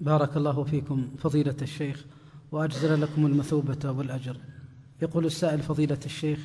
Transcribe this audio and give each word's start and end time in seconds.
بارك 0.00 0.36
الله 0.36 0.64
فيكم 0.64 1.08
فضيلة 1.18 1.56
الشيخ 1.62 2.04
وأجزل 2.52 3.00
لكم 3.00 3.26
المثوبة 3.26 3.90
والأجر. 3.90 4.36
يقول 5.02 5.26
السائل 5.26 5.62
فضيلة 5.62 5.98
الشيخ 6.06 6.38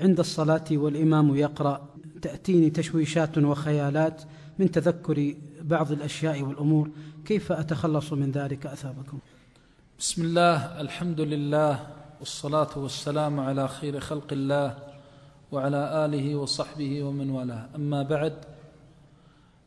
عند 0.00 0.18
الصلاة 0.18 0.64
والإمام 0.72 1.36
يقرأ 1.36 1.88
تأتيني 2.22 2.70
تشويشات 2.70 3.38
وخيالات 3.38 4.22
من 4.58 4.70
تذكر 4.70 5.34
بعض 5.60 5.92
الأشياء 5.92 6.42
والأمور 6.42 6.90
كيف 7.24 7.52
أتخلص 7.52 8.12
من 8.12 8.30
ذلك؟ 8.30 8.66
أثابكم. 8.66 9.18
بسم 9.98 10.22
الله 10.22 10.80
الحمد 10.80 11.20
لله 11.20 11.86
والصلاة 12.20 12.78
والسلام 12.78 13.40
على 13.40 13.68
خير 13.68 14.00
خلق 14.00 14.32
الله 14.32 14.78
وعلى 15.52 16.04
آله 16.04 16.34
وصحبه 16.34 17.02
ومن 17.02 17.30
والاه. 17.30 17.68
أما 17.76 18.02
بعد 18.02 18.34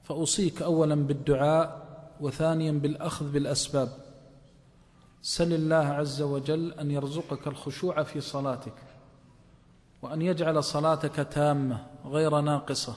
فأوصيك 0.04 0.61
أولا 0.61 0.96
بالدعاء 0.96 1.79
وثانيا 2.20 2.72
بالأخذ 2.72 3.32
بالأسباب. 3.32 3.90
سل 5.22 5.54
الله 5.54 5.76
عز 5.76 6.22
وجل 6.22 6.73
أن 6.73 6.91
يرزقك 6.91 7.48
الخشوع 7.48 8.04
في 8.04 8.22
صلاتك 8.22 8.73
وأن 10.02 10.22
يجعل 10.22 10.63
صلاتك 10.63 11.27
تامة 11.32 11.86
غير 12.05 12.41
ناقصة 12.41 12.96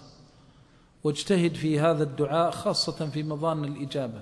واجتهد 1.04 1.54
في 1.54 1.80
هذا 1.80 2.02
الدعاء 2.02 2.50
خاصة 2.50 3.06
في 3.10 3.22
مظان 3.22 3.64
الإجابة. 3.64 4.20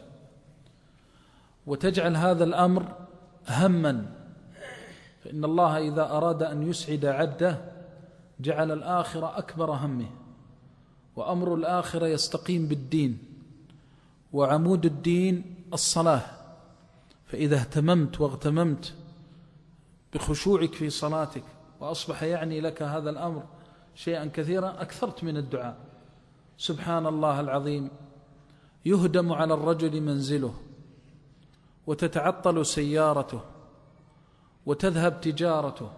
وتجعل 1.66 2.16
هذا 2.16 2.44
الأمر 2.44 2.94
هما 3.48 4.06
فإن 5.24 5.44
الله 5.44 5.78
إذا 5.78 6.10
أراد 6.10 6.42
أن 6.42 6.70
يسعد 6.70 7.04
عبده 7.04 7.58
جعل 8.40 8.72
الآخرة 8.72 9.38
أكبر 9.38 9.70
همه 9.70 10.10
وأمر 11.16 11.54
الآخرة 11.54 12.06
يستقيم 12.06 12.66
بالدين. 12.66 13.29
وعمود 14.32 14.86
الدين 14.86 15.64
الصلاة. 15.72 16.22
فإذا 17.26 17.56
اهتممت 17.56 18.20
واغتممت 18.20 18.94
بخشوعك 20.14 20.74
في 20.74 20.90
صلاتك 20.90 21.44
وأصبح 21.80 22.22
يعني 22.22 22.60
لك 22.60 22.82
هذا 22.82 23.10
الأمر 23.10 23.42
شيئا 23.94 24.30
كثيرا 24.34 24.82
أكثرت 24.82 25.24
من 25.24 25.36
الدعاء. 25.36 25.76
سبحان 26.58 27.06
الله 27.06 27.40
العظيم. 27.40 27.90
يهدم 28.84 29.32
على 29.32 29.54
الرجل 29.54 30.00
منزله 30.00 30.54
وتتعطل 31.86 32.66
سيارته 32.66 33.40
وتذهب 34.66 35.20
تجارته 35.20 35.90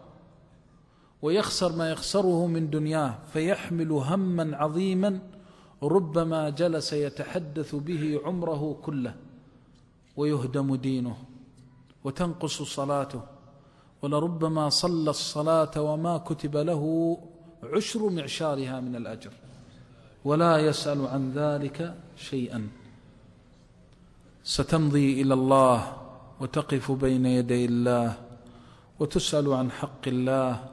ويخسر 1.22 1.76
ما 1.76 1.90
يخسره 1.90 2.46
من 2.46 2.70
دنياه 2.70 3.18
فيحمل 3.32 3.90
هما 3.92 4.56
عظيما 4.56 5.18
ربما 5.82 6.50
جلس 6.50 6.92
يتحدث 6.92 7.74
به 7.74 8.20
عمره 8.24 8.76
كله 8.82 9.14
ويهدم 10.16 10.74
دينه 10.74 11.16
وتنقص 12.04 12.62
صلاته 12.62 13.22
ولربما 14.02 14.68
صلى 14.68 15.10
الصلاة 15.10 15.80
وما 15.80 16.18
كتب 16.18 16.56
له 16.56 16.82
عشر 17.62 18.08
معشارها 18.10 18.80
من 18.80 18.96
الأجر 18.96 19.30
ولا 20.24 20.58
يسأل 20.58 21.06
عن 21.06 21.32
ذلك 21.32 21.94
شيئا. 22.16 22.68
ستمضي 24.44 25.22
إلى 25.22 25.34
الله 25.34 25.96
وتقف 26.40 26.92
بين 26.92 27.26
يدي 27.26 27.64
الله 27.64 28.18
وتسأل 29.00 29.52
عن 29.52 29.70
حق 29.70 30.04
الله 30.06 30.64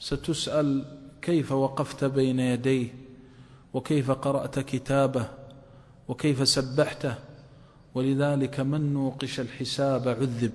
ستسأل 0.00 0.84
كيف 1.22 1.52
وقفت 1.52 2.04
بين 2.04 2.40
يديه 2.40 3.03
وكيف 3.74 4.10
قرأت 4.10 4.58
كتابه 4.58 5.28
وكيف 6.08 6.48
سبحته 6.48 7.14
ولذلك 7.94 8.60
من 8.60 8.92
نوقش 8.92 9.40
الحساب 9.40 10.08
عذب 10.08 10.52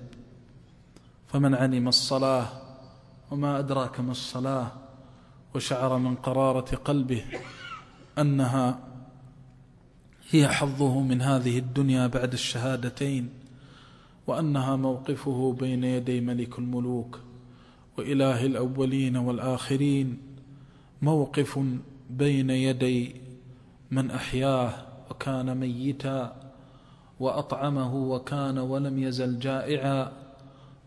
فمن 1.28 1.56
علم 1.56 1.88
الصلاة 1.88 2.48
وما 3.32 3.60
أدراك 3.60 4.00
ما 4.00 4.12
الصلاة 4.12 4.72
وشعر 5.56 5.98
من 5.98 6.16
قرارة 6.16 6.76
قلبه 6.76 7.24
أنها 8.18 8.80
هي 10.30 10.48
حظه 10.48 11.00
من 11.00 11.22
هذه 11.22 11.60
الدنيا 11.60 12.08
بعد 12.08 12.34
الشهادتين 12.34 13.30
وأنها 14.28 14.76
موقفه 14.76 15.56
بين 15.60 15.84
يدي 15.84 16.22
ملك 16.22 16.60
الملوك 16.60 17.20
وإله 17.98 18.46
الأولين 18.46 19.18
والآخرين 19.18 20.18
موقف 21.02 21.60
بين 22.10 22.50
يدي 22.50 23.16
من 23.92 24.12
أحياه 24.12 24.74
وكان 25.12 25.58
ميتا 25.58 26.36
وأطعمه 27.20 27.96
وكان 27.96 28.58
ولم 28.58 29.00
يزل 29.00 29.40
جائعا 29.40 30.12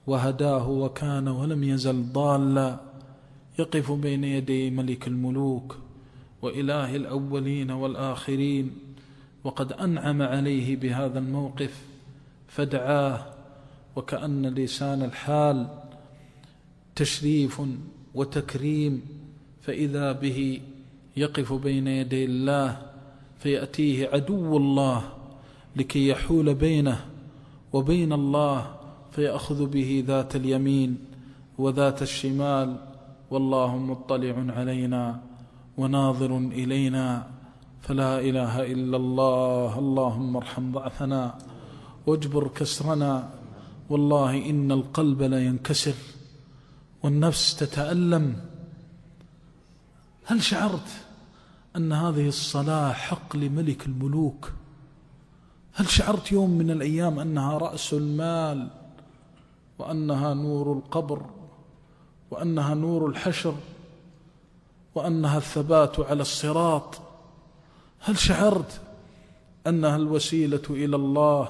وهداه 0.06 0.68
وكان 0.68 1.28
ولم 1.28 1.64
يزل 1.64 2.12
ضالا. 2.12 2.92
يقف 3.58 3.92
بين 3.92 4.24
يدي 4.24 4.70
ملك 4.70 5.08
الملوك 5.08 5.76
وإله 6.42 6.96
الأولين 6.96 7.70
والآخرين 7.70 8.70
وقد 9.44 9.72
أنعم 9.72 10.22
عليه 10.22 10.76
بهذا 10.76 11.18
الموقف 11.18 11.82
فدعاه 12.48 13.26
وكأن 13.96 14.46
لسان 14.46 15.02
الحال 15.02 15.68
تشريف 16.96 17.62
وتكريم 18.14 19.02
فإذا 19.62 20.12
به 20.12 20.60
يقف 21.16 21.52
بين 21.52 21.86
يدي 21.86 22.24
الله 22.24 22.82
فيأتيه 23.38 24.08
عدو 24.08 24.56
الله 24.56 25.02
لكي 25.76 26.08
يحول 26.08 26.54
بينه 26.54 27.04
وبين 27.72 28.12
الله 28.12 28.74
فيأخذ 29.12 29.66
به 29.66 30.04
ذات 30.06 30.36
اليمين 30.36 30.98
وذات 31.58 32.02
الشمال. 32.02 32.76
والله 33.30 33.76
مطلع 33.76 34.52
علينا 34.56 35.20
وناظر 35.76 36.38
إلينا. 36.38 37.26
فلا 37.82 38.20
إله 38.20 38.72
إلا 38.72 38.96
الله 38.96 39.78
اللهم 39.78 40.36
ارحم 40.36 40.72
ضعفنا 40.72 41.38
واجبر 42.06 42.48
كسرنا. 42.48 43.30
والله 43.90 44.50
إن 44.50 44.72
القلب 44.72 45.22
لا 45.22 45.44
ينكسر 45.44 45.94
والنفس 47.02 47.56
تتألم. 47.56 48.36
هل 50.24 50.42
شعرت؟ 50.42 51.01
أن 51.76 51.92
هذه 51.92 52.28
الصلاة 52.28 52.92
حق 52.92 53.36
لملك 53.36 53.86
الملوك. 53.86 54.52
هل 55.74 55.88
شعرت 55.88 56.32
يوم 56.32 56.50
من 56.50 56.70
الأيام 56.70 57.18
أنها 57.18 57.58
رأس 57.58 57.92
المال 57.92 58.68
وأنها 59.78 60.34
نور 60.34 60.72
القبر 60.72 61.22
وأنها 62.30 62.74
نور 62.74 63.06
الحشر 63.06 63.54
وأنها 64.94 65.38
الثبات 65.38 66.00
على 66.00 66.22
الصراط؟ 66.22 67.00
هل 68.00 68.18
شعرت 68.18 68.80
أنها 69.66 69.96
الوسيلة 69.96 70.62
إلى 70.70 70.96
الله 70.96 71.48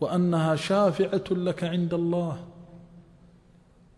وأنها 0.00 0.56
شافعة 0.56 1.24
لك 1.30 1.64
عند 1.64 1.94
الله؟ 1.94 2.44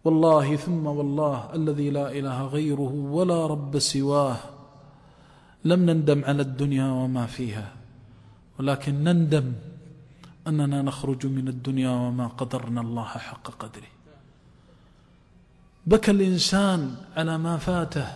والله 0.05 0.57
ثم 0.57 0.87
والله 0.87 1.55
الذي 1.55 1.91
لا 1.91 2.13
إله 2.13 2.47
غيره 2.47 2.93
ولا 2.93 3.47
رب 3.47 3.79
سواه. 3.79 4.54
لم 5.65 5.91
نندم 5.91 6.25
على 6.25 6.43
الدنيا 6.43 6.89
وما 6.91 7.27
فيها 7.27 7.73
ولكن 8.59 9.05
نندم 9.05 9.53
أننا 10.47 10.83
نخرج 10.83 11.27
من 11.27 11.49
الدنيا 11.49 11.91
وما 11.91 12.27
قدرنا 12.27 12.81
الله 12.81 13.05
حق 13.05 13.51
قدره. 13.51 13.93
بكى 15.87 16.11
الإنسان 16.11 16.95
على 17.17 17.39
ما 17.39 17.57
فاته 17.57 18.07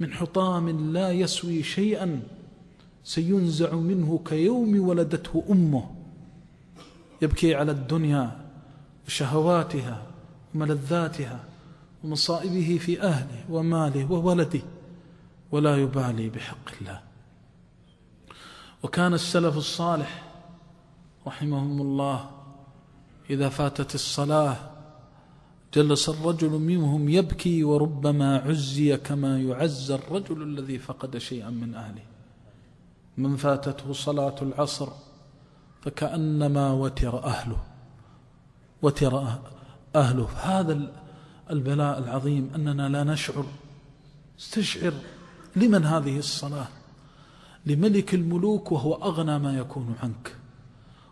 من 0.00 0.12
حطام 0.12 0.92
لا 0.92 1.10
يسوي 1.10 1.62
شيئا 1.62 2.22
سينزع 3.04 3.74
منه 3.74 4.20
كيوم 4.24 4.88
ولدته 4.88 5.44
أمه. 5.50 5.90
يبكي 7.22 7.54
على 7.54 7.72
الدنيا 7.72 8.40
وشهواتها 9.06 10.02
وملذاتها 10.54 11.40
ومصائبه 12.04 12.78
في 12.78 13.02
أهله 13.02 13.44
وماله 13.50 14.12
وولده. 14.12 14.62
ولا 15.52 15.76
يبالي 15.76 16.28
بحق 16.30 16.68
الله. 16.80 17.00
وكان 18.82 19.14
السلف 19.14 19.56
الصالح 19.56 20.24
رحمهم 21.26 21.80
الله 21.82 22.30
إذا 23.30 23.48
فاتت 23.48 23.94
الصلاة 23.94 24.56
جلس 25.74 26.08
الرجل 26.08 26.50
منهم 26.50 27.08
يبكي 27.08 27.64
وربما 27.64 28.36
عزي 28.38 28.96
كما 28.96 29.40
يعز 29.40 29.90
الرجل 29.90 30.42
الذي 30.42 30.78
فقد 30.78 31.18
شيئا 31.18 31.50
من 31.50 31.74
أهله. 31.74 32.02
من 33.16 33.36
فاتته 33.36 33.92
صلاة 33.92 34.34
العصر 34.42 34.88
فكأنما 35.82 36.72
وتر 36.72 37.24
أهله 37.24 37.62
وتر 38.82 39.24
أهله. 39.96 40.28
هذا 40.28 40.92
البلاء 41.50 41.98
العظيم 41.98 42.50
أننا 42.54 42.88
لا 42.88 43.04
نشعر 43.04 43.46
استشعر 44.38 44.92
لمن 45.58 45.84
هذه 45.84 46.18
الصلاة؟ 46.18 46.68
لملك 47.66 48.14
الملوك 48.14 48.72
وهو 48.72 48.94
أغنى 48.94 49.38
ما 49.38 49.58
يكون 49.58 49.94
عنك. 50.02 50.36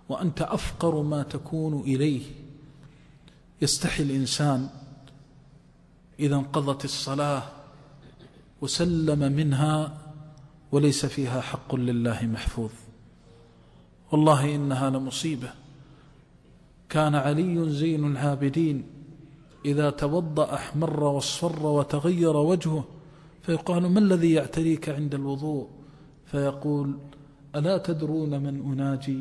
وأنت 0.08 0.42
أفقر 0.42 1.02
ما 1.02 1.22
تكون 1.22 1.80
إليه. 1.80 2.22
يستحي 3.62 4.02
الإنسان 4.02 4.68
إذا 6.20 6.36
انقضت 6.36 6.84
الصلاة 6.84 7.42
وسلم 8.60 9.32
منها 9.32 9.98
وليس 10.72 11.06
فيها 11.06 11.40
حق 11.40 11.74
لله 11.74 12.22
محفوظ. 12.22 12.70
والله 14.12 14.54
إنها 14.54 14.90
لمصيبة. 14.90 15.50
كان 16.88 17.14
علي 17.14 17.70
زين 17.70 18.12
العابدين 18.12 18.86
إذا 19.64 19.90
توضأ 19.90 20.54
أحمر 20.54 21.04
واصفر 21.04 21.66
وتغير 21.66 22.36
وجهه 22.36 22.84
فيقال 23.46 23.86
ما 23.86 24.00
الذي 24.00 24.32
يعتريك 24.32 24.88
عند 24.88 25.14
الوضوء؟ 25.14 25.68
فيقول 26.26 26.98
ألا 27.56 27.78
تدرون 27.78 28.42
من 28.42 28.72
أناجي؟ 28.72 29.20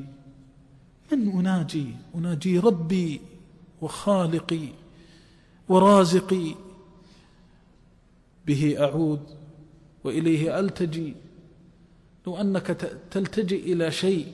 من 1.11 1.39
أناجي؟ 1.39 1.87
أناجي 2.15 2.59
ربي 2.59 3.21
وخالقي 3.81 4.67
ورازقي. 5.69 6.55
به 8.47 8.75
أعود 8.79 9.21
وإليه 10.03 10.59
ألتجي. 10.59 11.13
لو 12.27 12.37
أنك 12.37 12.67
تلتجئ 13.11 13.73
إلى 13.73 13.91
شيء 13.91 14.27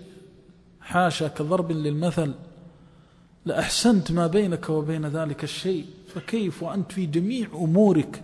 حاشا 0.81 1.27
كضرب 1.27 1.71
للمثل 1.71 2.33
لأحسنت 3.45 4.11
ما 4.11 4.27
بينك 4.27 4.69
وبين 4.69 5.05
ذلك 5.05 5.43
الشيء 5.43 5.85
فكيف 6.07 6.63
وأنت 6.63 6.91
في 6.91 7.05
جميع 7.05 7.47
أمورك 7.53 8.23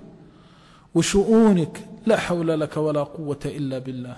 وشؤونك 0.98 1.88
لا 2.06 2.18
حول 2.18 2.60
لك 2.60 2.78
ولا 2.78 3.04
قوة 3.04 3.40
إلا 3.46 3.80
بالله. 3.80 4.18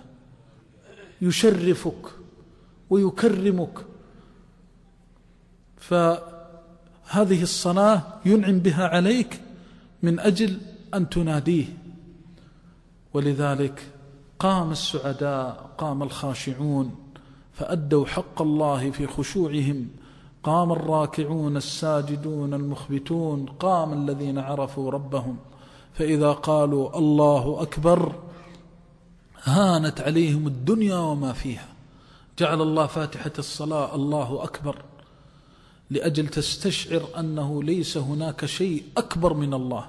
يشرفك 1.22 2.04
ويكرمك. 2.90 3.86
فهذه 5.78 7.42
الصلاة 7.42 8.02
ينعم 8.26 8.60
بها 8.60 8.88
عليك 8.88 9.42
من 10.04 10.20
أجل 10.20 10.58
أن 10.94 11.10
تناديه. 11.10 11.66
ولذلك 13.14 13.88
قام 14.40 14.72
السعداء 14.72 15.70
قام 15.78 16.04
الخاشعون 16.04 16.96
فأدوا 17.54 18.06
حق 18.06 18.42
الله 18.42 18.92
في 18.92 19.08
خشوعهم. 19.08 19.88
قام 20.44 20.72
الراكعون 20.72 21.58
الساجدون 21.58 22.54
المخبتون 22.54 23.46
قام 23.46 23.94
الذين 23.94 24.38
عرفوا 24.38 24.92
ربهم. 24.92 25.38
فإذا 25.94 26.32
قالوا 26.32 26.98
الله 26.98 27.62
أكبر 27.62 28.16
هانت 29.44 30.02
عليهم 30.02 30.48
الدنيا 30.48 30.98
وما 30.98 31.34
فيها. 31.34 31.68
جعل 32.40 32.62
الله 32.62 32.86
فاتحة 32.86 33.32
الصلاة 33.40 33.96
الله 33.96 34.44
أكبر 34.44 34.82
لأجل 35.90 36.28
تستشعر 36.28 37.08
أنه 37.18 37.64
ليس 37.64 37.98
هناك 37.98 38.46
شيء 38.46 38.84
أكبر 38.98 39.34
من 39.34 39.54
الله. 39.54 39.86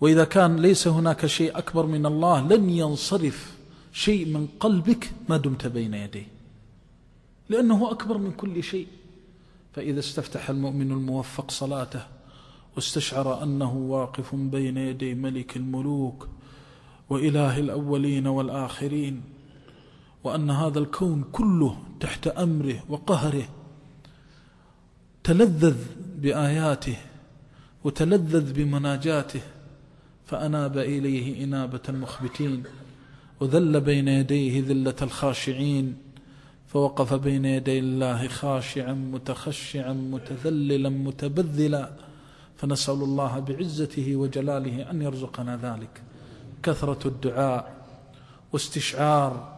وإذا 0.00 0.24
كان 0.24 0.56
ليس 0.56 0.88
هناك 0.88 1.26
شيء 1.26 1.58
أكبر 1.58 1.86
من 1.86 2.06
الله 2.06 2.40
لن 2.40 2.70
ينصرف 2.70 3.56
شيء 3.92 4.26
من 4.26 4.48
قلبك 4.60 5.10
ما 5.28 5.36
دمت 5.36 5.66
بين 5.66 5.94
يديه. 5.94 6.28
لأنه 7.48 7.90
أكبر 7.90 8.18
من 8.18 8.32
كل 8.32 8.62
شيء. 8.62 8.86
فإذا 9.72 9.98
استفتح 9.98 10.50
المؤمن 10.50 10.92
الموفق 10.92 11.50
صلاته 11.50 12.15
واستشعر 12.76 13.42
أنه 13.42 13.72
واقف 13.74 14.34
بين 14.34 14.76
يدي 14.76 15.14
ملك 15.14 15.56
الملوك 15.56 16.28
وإله 17.10 17.58
الأولين 17.58 18.26
والآخرين 18.26 19.22
وأن 20.24 20.50
هذا 20.50 20.78
الكون 20.78 21.24
كله 21.32 21.76
تحت 22.00 22.26
أمره 22.26 22.82
وقهره 22.88 23.48
تلذذ 25.24 25.76
بآياته 26.18 26.96
وتلذذ 27.84 28.52
بمناجاته 28.52 29.40
فأناب 30.26 30.78
إليه 30.78 31.44
إنابة 31.44 31.80
المخبتين 31.88 32.62
وذل 33.40 33.80
بين 33.80 34.08
يديه 34.08 34.64
ذلة 34.68 34.94
الخاشعين 35.02 35.96
فوقف 36.66 37.14
بين 37.14 37.44
يدي 37.44 37.78
الله 37.78 38.28
خاشعا 38.28 38.92
متخشعا 38.92 39.92
متذللا 39.92 40.88
متبذلا. 40.88 41.90
فنسأل 42.56 42.94
الله 42.94 43.38
بعزته 43.38 44.16
وجلاله 44.16 44.90
أن 44.90 45.02
يرزقنا 45.02 45.56
ذلك. 45.56 46.02
كثرة 46.62 47.08
الدعاء 47.08 47.76
واستشعار 48.52 49.56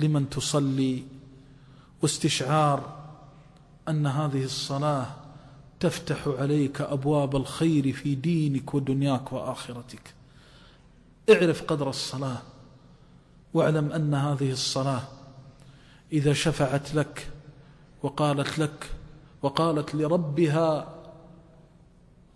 لمن 0.00 0.30
تصلي 0.30 1.02
واستشعار 2.02 2.96
أن 3.88 4.06
هذه 4.06 4.44
الصلاة 4.44 5.06
تفتح 5.80 6.28
عليك 6.28 6.80
أبواب 6.80 7.36
الخير 7.36 7.92
في 7.92 8.14
دينك 8.14 8.74
ودنياك 8.74 9.32
وآخرتك. 9.32 10.14
اعرف 11.30 11.62
قدر 11.62 11.90
الصلاة 11.90 12.42
واعلم 13.54 13.92
أن 13.92 14.14
هذه 14.14 14.50
الصلاة 14.50 15.02
إذا 16.12 16.32
شفعت 16.32 16.94
لك 16.94 17.28
وقالت 18.02 18.58
لك 18.58 18.90
وقالت 19.42 19.94
لربها 19.94 20.93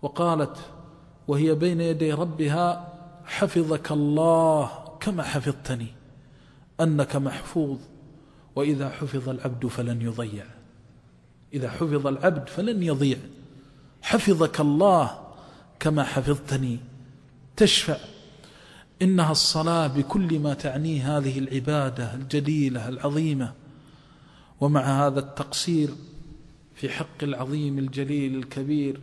وقالت 0.01 0.57
وهي 1.27 1.55
بين 1.55 1.81
يدي 1.81 2.13
ربها 2.13 2.93
حفظك 3.25 3.91
الله 3.91 4.71
كما 4.99 5.23
حفظتني 5.23 5.87
أنك 6.81 7.15
محفوظ 7.15 7.77
وإذا 8.55 8.89
حفظ 8.89 9.29
العبد 9.29 9.67
فلن 9.67 10.01
يضيع. 10.01 10.45
إذا 11.53 11.69
حفظ 11.69 12.07
العبد 12.07 12.49
فلن 12.49 12.83
يضيع 12.83 13.17
حفظك 14.01 14.59
الله 14.59 15.19
كما 15.79 16.03
حفظتني. 16.03 16.79
تشفع. 17.55 17.97
إنها 19.01 19.31
الصلاة 19.31 19.87
بكل 19.87 20.39
ما 20.39 20.53
تعنيه 20.53 21.17
هذه 21.17 21.39
العبادة 21.39 22.13
الجليلة 22.13 22.89
العظيمة. 22.89 23.53
ومع 24.61 25.07
هذا 25.07 25.19
التقصير 25.19 25.89
في 26.75 26.89
حق 26.89 27.23
العظيم 27.23 27.79
الجليل 27.79 28.35
الكبير 28.35 28.99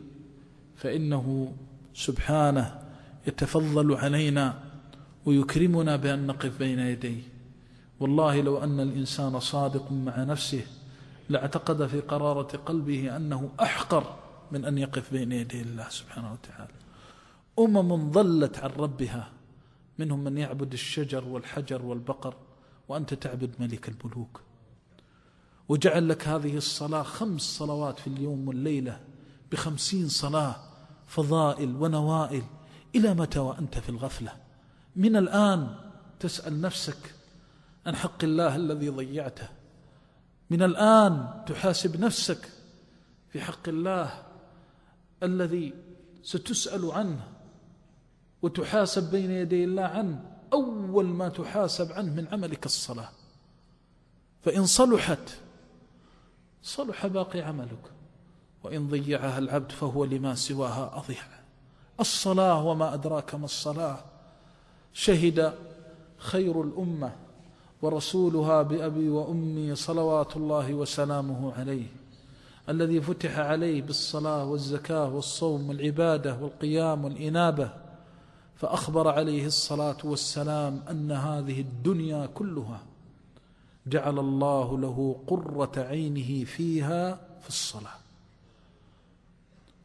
فإنه 0.77 1.55
سبحانه 1.95 2.83
يتفضل 3.27 3.95
علينا 3.95 4.59
ويكرمنا 5.27 5.97
بأن 5.97 6.27
نقف 6.27 6.59
بين 6.59 6.79
يديه. 6.79 7.23
والله 8.01 8.41
لو 8.41 8.59
أن 8.59 8.81
الإنسان 8.81 9.41
صادق 9.41 9.93
مع 9.93 10.25
نفسه 10.25 10.63
لاعتقد 11.29 11.87
في 11.87 12.01
قرارة 12.01 12.57
قلبه 12.57 13.17
أنه 13.17 13.51
أحقر 13.63 14.17
من 14.53 14.65
أن 14.65 14.79
يقف 14.79 15.13
بين 15.13 15.33
يدي 15.33 15.63
الله 15.63 15.89
سبحانه 15.89 16.33
وتعالى. 16.33 16.73
أمم 17.59 18.11
ضلت 18.11 18.59
عن 18.59 18.71
ربها 18.71 19.29
منهم 19.99 20.25
من 20.25 20.39
يعبد 20.39 20.73
الشجر 20.73 21.25
والحجر 21.25 21.85
والبقر 21.85 22.35
وأنت 22.89 23.15
تعبد 23.15 23.51
ملك 23.61 23.89
الملوك 23.89 24.41
وجعل 25.69 26.09
لك 26.09 26.29
هذه 26.29 26.57
الصلاة 26.57 27.03
خمس 27.03 27.41
صلوات 27.41 27.99
في 27.99 28.07
اليوم 28.07 28.49
والليلة 28.49 29.01
بخمسين 29.53 30.09
صلاة 30.09 30.57
فضائل 31.07 31.77
ونوائل. 31.77 32.43
إلى 32.95 33.15
متى 33.15 33.39
وأنت 33.39 33.79
في 33.79 33.89
الغفلة؟ 33.89 34.33
من 34.97 35.17
الآن 35.17 35.77
تسأل 36.21 36.61
نفسك 36.61 37.15
عن 37.87 37.97
حق 37.97 38.25
الله 38.25 38.57
الذي 38.57 38.89
ضيعته. 38.89 39.49
من 40.51 40.63
الآن 40.63 41.43
تحاسب 41.47 42.01
نفسك 42.01 42.49
في 43.31 43.41
حق 43.41 43.69
الله 43.69 44.23
الذي 45.23 45.75
ستسأل 46.23 46.91
عنه 46.93 47.29
وتحاسب 48.43 49.11
بين 49.11 49.31
يدي 49.31 49.65
الله 49.65 49.83
عنه. 49.83 50.33
أول 50.53 51.07
ما 51.07 51.29
تحاسب 51.29 51.93
عنه 51.93 52.15
من 52.15 52.29
عملك 52.33 52.67
الصلاة. 52.67 53.09
فإن 54.43 54.67
صلحت 54.67 55.39
صلح 56.63 57.07
باقي 57.07 57.41
عملك. 57.41 57.96
وإن 58.67 58.89
ضيعها 58.89 59.39
العبد 59.39 59.73
فهو 59.73 60.05
لما 60.05 60.35
سواها 60.35 60.91
أضيع. 60.95 61.23
الصلاة 62.01 62.65
وما 62.65 62.95
أدراك 62.95 63.35
ما 63.35 63.45
الصلاة. 63.45 63.99
شهد 64.93 65.53
خير 66.19 66.63
الأمة 66.63 67.13
ورسولها 67.83 68.63
بأبي 68.63 69.09
وأمي 69.09 69.75
صلوات 69.75 70.37
الله 70.37 70.75
وسلامه 70.75 71.53
عليه. 71.55 71.87
الذي 72.69 73.01
فتح 73.01 73.39
عليه 73.39 73.83
بالصلاة 73.83 74.45
والزكاة 74.45 75.09
والصوم 75.09 75.69
والعبادة 75.69 76.39
والقيام 76.41 77.05
والإنابة. 77.05 77.71
فأخبر 78.57 79.09
عليه 79.09 79.47
الصلاة 79.47 79.97
والسلام 80.05 80.83
أن 80.91 81.13
هذه 81.13 81.61
الدنيا 81.61 82.27
كلها 82.27 82.81
جعل 83.87 84.19
الله 84.19 84.79
له 84.79 85.17
قرة 85.27 85.73
عينه 85.77 86.45
فيها 86.45 87.15
في 87.41 87.49
الصلاة. 87.49 88.06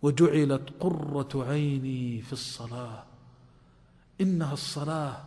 وجعلت 0.01 0.69
قرة 0.79 1.29
عيني 1.49 2.21
في 2.21 2.33
الصلاة. 2.33 3.03
إنها 4.21 4.53
الصلاة 4.53 5.23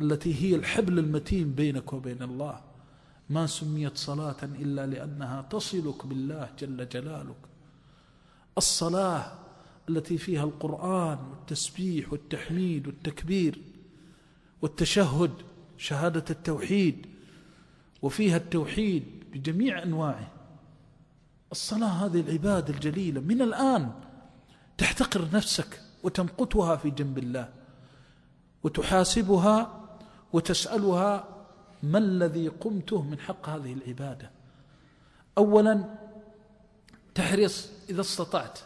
التي 0.00 0.42
هي 0.42 0.54
الحبل 0.56 0.98
المتين 0.98 1.52
بينك 1.52 1.92
وبين 1.92 2.22
الله. 2.22 2.60
ما 3.30 3.46
سميت 3.46 3.96
صلاة 3.96 4.42
إلا 4.42 4.86
لأنها 4.86 5.42
تصلك 5.42 6.06
بالله 6.06 6.50
جل 6.58 6.88
جلالك. 6.88 7.36
الصلاة 8.58 9.32
التي 9.88 10.18
فيها 10.18 10.44
القرآن 10.44 11.18
والتسبيح 11.30 12.12
والتحميد 12.12 12.86
والتكبير 12.86 13.58
والتشهد 14.62 15.32
شهادة 15.78 16.24
التوحيد 16.30 17.06
وفيها 18.02 18.36
التوحيد 18.36 19.04
بجميع 19.32 19.82
أنواعه. 19.82 20.33
الصلاة 21.54 21.88
هذه 21.88 22.20
العبادة 22.20 22.74
الجليلة 22.74 23.20
من 23.20 23.42
الآن 23.42 23.92
تحتقر 24.78 25.28
نفسك 25.32 25.80
وتمقتها 26.02 26.76
في 26.76 26.90
جنب 26.90 27.18
الله 27.18 27.48
وتحاسبها 28.64 29.84
وتسألها 30.32 31.28
ما 31.82 31.98
الذي 31.98 32.48
قمته 32.48 33.02
من 33.02 33.18
حق 33.18 33.48
هذه 33.48 33.72
العبادة. 33.72 34.30
أولا 35.38 35.84
تحرص 37.14 37.68
إذا 37.90 38.00
استطعت 38.00 38.58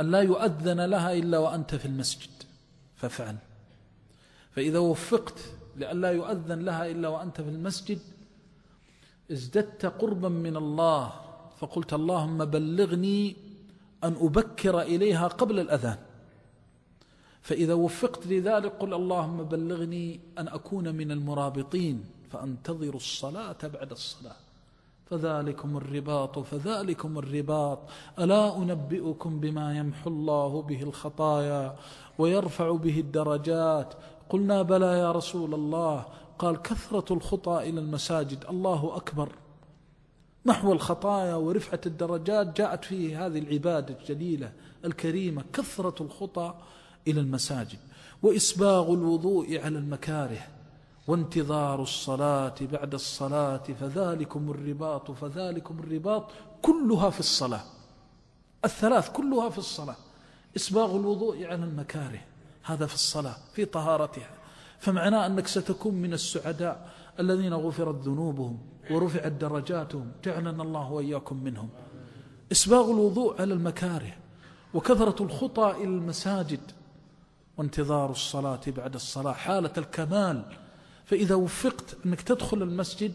أن 0.00 0.10
لا 0.10 0.20
يؤذن 0.20 0.80
لها 0.80 1.12
إلا 1.12 1.38
وأنت 1.38 1.74
في 1.74 1.86
المسجد 1.86 2.30
فافعل. 2.96 3.36
فإذا 4.50 4.78
وفقت 4.78 5.38
لأن 5.76 6.00
لا 6.00 6.10
يؤذن 6.10 6.60
لها 6.60 6.90
إلا 6.90 7.08
وأنت 7.08 7.40
في 7.40 7.48
المسجد 7.48 7.98
ازددت 9.32 9.86
قربا 9.86 10.28
من 10.28 10.56
الله 10.56 11.31
فقلت 11.62 11.92
اللهم 11.94 12.44
بلغني 12.44 13.36
أن 14.04 14.16
أبكر 14.20 14.80
إليها 14.80 15.28
قبل 15.28 15.60
الأذان. 15.60 15.98
فإذا 17.42 17.74
وفقت 17.74 18.26
لذلك 18.26 18.72
قل 18.82 18.94
اللهم 18.94 19.42
بلغني 19.42 20.20
أن 20.38 20.48
أكون 20.48 20.94
من 20.94 21.10
المرابطين 21.10 22.04
فأنتظر 22.30 22.94
الصلاة 22.94 23.56
بعد 23.62 23.90
الصلاة. 23.90 24.36
فذلكم 25.10 25.76
الرباط 25.76 26.38
فذلكم 26.38 27.18
الرباط. 27.18 27.78
ألا 28.18 28.56
أنبئكم 28.56 29.40
بما 29.40 29.76
يمحو 29.78 30.10
الله 30.10 30.62
به 30.62 30.82
الخطايا 30.82 31.76
ويرفع 32.18 32.70
به 32.70 33.00
الدرجات؟ 33.00 33.94
قلنا 34.30 34.62
بلى 34.62 34.98
يا 34.98 35.12
رسول 35.12 35.54
الله. 35.54 36.04
قال 36.38 36.62
كثرة 36.62 37.14
الخطى 37.14 37.56
إلى 37.68 37.80
المساجد. 37.80 38.44
الله 38.50 38.96
أكبر. 38.96 39.32
محو 40.44 40.72
الخطايا 40.72 41.34
ورفعة 41.34 41.80
الدرجات 41.86 42.56
جاءت 42.56 42.84
فيه 42.84 43.26
هذه 43.26 43.38
العبادة 43.38 43.94
الجليلة 44.00 44.52
الكريمة 44.84 45.44
كثرة 45.52 46.02
الخطى 46.02 46.54
إلى 47.08 47.20
المساجد 47.20 47.78
وإسباغ 48.22 48.92
الوضوء 48.92 49.58
على 49.58 49.78
المكاره 49.78 50.46
وانتظار 51.08 51.82
الصلاة 51.82 52.54
بعد 52.60 52.94
الصلاة 52.94 53.62
فذلكم 53.80 54.50
الرباط 54.50 55.10
فذلكم 55.10 55.78
الرباط 55.78 56.30
كلها 56.62 57.10
في 57.10 57.20
الصلاة 57.20 57.62
الثلاث 58.64 59.10
كلها 59.10 59.50
في 59.50 59.58
الصلاة 59.58 59.96
إسباغ 60.56 60.96
الوضوء 60.96 61.44
على 61.44 61.64
المكاره 61.64 62.20
هذا 62.62 62.86
في 62.86 62.94
الصلاة 62.94 63.36
في 63.54 63.64
طهارتها 63.64 64.30
فمعناه 64.78 65.26
أنك 65.26 65.46
ستكون 65.46 65.94
من 65.94 66.12
السعداء 66.12 66.90
الذين 67.20 67.54
غفرت 67.54 67.94
ذنوبهم. 67.94 68.58
ورفعت 68.90 69.32
درجاتهم 69.32 70.12
جعلنا 70.24 70.62
الله 70.62 70.92
وإياكم 70.92 71.44
منهم. 71.44 71.68
إسباغ 72.52 72.90
الوضوء 72.90 73.40
على 73.40 73.54
المكاره 73.54 74.16
وكثرة 74.74 75.22
الخطى 75.24 75.70
إلى 75.70 75.84
المساجد 75.84 76.60
وانتظار 77.56 78.10
الصلاة 78.10 78.60
بعد 78.66 78.94
الصلاة 78.94 79.32
حالة 79.32 79.72
الكمال. 79.78 80.44
فإذا 81.04 81.34
وفقت 81.34 81.96
أنك 82.06 82.20
تدخل 82.20 82.62
المسجد 82.62 83.12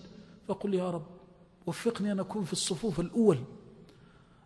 فقل 0.47 0.73
يا 0.73 0.91
رب 0.91 1.05
وفقني 1.65 2.11
أن 2.11 2.19
أكون 2.19 2.43
في 2.45 2.53
الصفوف 2.53 2.99
الأول. 2.99 3.39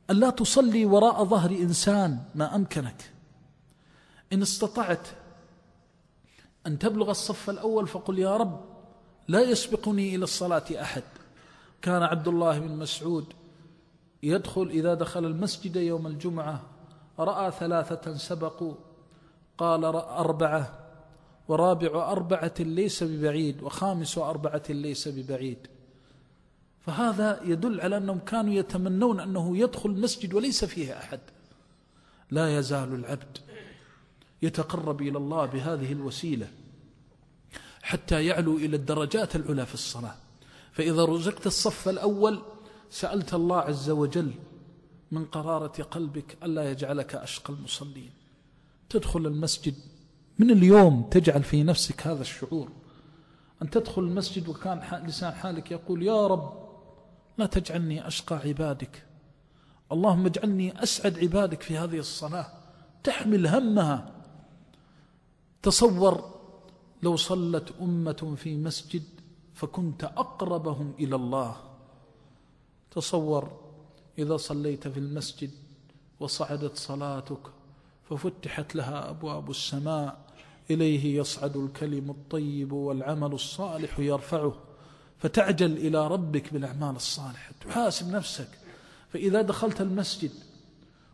أن 0.09 0.15
لا 0.15 0.29
تصلي 0.29 0.85
وراء 0.85 1.23
ظهر 1.23 1.49
إنسان 1.51 2.19
ما 2.35 2.55
أمكنك. 2.55 3.11
إن 4.33 4.41
استطعت 4.41 5.07
أن 6.67 6.79
تبلغ 6.79 7.11
الصف 7.11 7.49
الأول 7.49 7.87
فقل 7.87 8.19
يا 8.19 8.37
رب 8.37 8.70
لا 9.31 9.41
يسبقني 9.41 10.15
إلى 10.15 10.23
الصلاة 10.23 10.63
أحد. 10.81 11.03
كان 11.81 12.03
عبد 12.03 12.27
الله 12.27 12.59
بن 12.59 12.75
مسعود 12.77 13.25
يدخل 14.23 14.67
إذا 14.69 14.93
دخل 14.93 15.25
المسجد 15.25 15.75
يوم 15.75 16.07
الجمعة 16.07 16.61
رأى 17.19 17.51
ثلاثة 17.51 18.17
سبقوا 18.17 18.73
قال 19.57 19.85
أربعة 19.85 20.79
ورابع 21.47 22.11
أربعة 22.11 22.53
ليس 22.59 23.03
ببعيد 23.03 23.63
وخامس 23.63 24.17
أربعة 24.17 24.63
ليس 24.69 25.07
ببعيد. 25.07 25.67
فهذا 26.85 27.41
يدل 27.43 27.81
على 27.81 27.97
أنهم 27.97 28.19
كانوا 28.19 28.53
يتمنون 28.53 29.19
أنه 29.19 29.57
يدخل 29.57 29.89
المسجد 29.89 30.33
وليس 30.33 30.65
فيه 30.65 30.97
أحد. 30.97 31.19
لا 32.31 32.57
يزال 32.57 32.95
العبد 32.95 33.37
يتقرب 34.41 35.01
إلى 35.01 35.17
الله 35.17 35.45
بهذه 35.45 35.91
الوسيلة. 35.91 36.47
حتى 37.91 38.25
يعلو 38.25 38.57
إلى 38.57 38.75
الدرجات 38.75 39.35
العلى 39.35 39.65
في 39.65 39.73
الصلاة. 39.73 40.15
فإذا 40.71 41.05
رزقت 41.05 41.47
الصف 41.47 41.89
الأول 41.89 42.41
سألت 42.89 43.33
الله 43.33 43.57
عز 43.57 43.89
وجل 43.89 44.33
من 45.11 45.25
قرارة 45.25 45.83
قلبك 45.83 46.37
ألا 46.43 46.71
يجعلك 46.71 47.15
أشقى 47.15 47.53
المصلين. 47.53 48.11
تدخل 48.89 49.27
المسجد 49.27 49.75
من 50.39 50.51
اليوم 50.51 51.09
تجعل 51.11 51.43
في 51.43 51.63
نفسك 51.63 52.07
هذا 52.07 52.21
الشعور؟ 52.21 52.71
أن 53.61 53.69
تدخل 53.69 54.01
المسجد 54.01 54.49
وكان 54.49 55.03
لسان 55.07 55.33
حالك 55.33 55.71
يقول 55.71 56.03
يا 56.03 56.27
رب 56.27 56.53
لا 57.37 57.45
تجعلني 57.45 58.07
أشقى 58.07 58.35
عبادك. 58.35 59.05
اللهم 59.91 60.25
اجعلني 60.25 60.83
أسعد 60.83 61.19
عبادك 61.19 61.61
في 61.61 61.77
هذه 61.77 61.99
الصلاة. 61.99 62.47
تحمل 63.03 63.47
همها. 63.47 64.11
تصور 65.63 66.30
لو 67.03 67.15
صلت 67.15 67.73
أمة 67.81 68.35
في 68.37 68.57
مسجد 68.57 69.03
فكنت 69.53 70.03
أقربهم 70.03 70.93
إلى 70.99 71.15
الله. 71.15 71.55
تصور 72.91 73.51
إذا 74.17 74.37
صليت 74.37 74.87
في 74.87 74.99
المسجد 74.99 75.51
وصعدت 76.19 76.77
صلاتك 76.77 77.39
ففتحت 78.09 78.75
لها 78.75 79.09
أبواب 79.09 79.49
السماء 79.49 80.25
إليه 80.69 81.17
يصعد 81.19 81.57
الكلم 81.57 82.09
الطيب 82.09 82.71
والعمل 82.71 83.33
الصالح 83.33 83.99
يرفعه 83.99 84.53
فتعجل 85.17 85.77
إلى 85.77 86.07
ربك 86.07 86.53
بالأعمال 86.53 86.95
الصالحة. 86.95 87.53
تحاسب 87.61 88.11
نفسك. 88.11 88.49
فإذا 89.09 89.41
دخلت 89.41 89.81
المسجد 89.81 90.31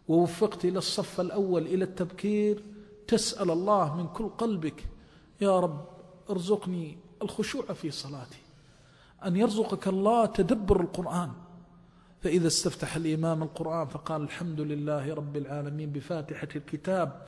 ووفقت 0.08 0.66
إلى 0.66 0.78
الصف 0.78 1.22
الأول 1.22 1.62
إلى 1.62 1.84
التبكير 1.84 2.64
تسأل 3.08 3.52
الله 3.52 3.96
من 3.96 4.08
كل 4.08 4.30
قلبك 4.30 4.84
يا 5.42 5.60
رب 5.60 5.86
ارزقني 6.30 6.98
الخشوع 7.22 7.66
في 7.74 7.92
صلاتي. 7.92 8.38
أن 9.26 9.36
يرزقك 9.36 9.88
الله 9.88 10.26
تدبر 10.26 10.82
القرآن. 10.82 11.32
فإذا 12.22 12.48
استفتح 12.48 12.96
الإمام 12.96 13.44
القرآن 13.44 13.88
فقال 13.88 14.22
الحمد 14.22 14.62
لله 14.62 15.14
رب 15.14 15.38
العالمين 15.38 15.92
بفاتحة 15.92 16.48
الكتاب. 16.56 17.26